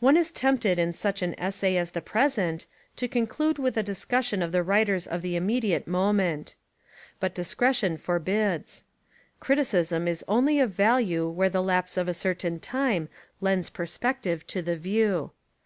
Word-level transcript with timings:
One 0.00 0.16
is 0.16 0.32
tempted 0.32 0.78
in 0.78 0.94
such 0.94 1.20
an 1.20 1.38
essay 1.38 1.76
as 1.76 1.90
the 1.90 2.00
pres 2.00 2.38
ent 2.38 2.64
to 2.96 3.06
conclude 3.06 3.58
with 3.58 3.76
a 3.76 3.82
discussion 3.82 4.40
of 4.40 4.50
the 4.50 4.62
writers 4.62 5.06
of 5.06 5.20
the 5.20 5.36
immediate 5.36 5.86
moment. 5.86 6.54
But 7.20 7.34
discretion 7.34 7.98
for 7.98 8.18
bids. 8.18 8.86
Criticism 9.40 10.08
is 10.08 10.24
only 10.26 10.58
of 10.58 10.70
value 10.70 11.28
where 11.28 11.50
the 11.50 11.62
lapse 11.62 11.98
of 11.98 12.08
a 12.08 12.14
certain 12.14 12.60
time 12.60 13.10
lends 13.42 13.68
perspective 13.68 14.46
to 14.46 14.62
the 14.62 14.78
view. 14.78 15.32